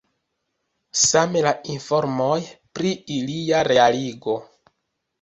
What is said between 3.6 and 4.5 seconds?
realigo.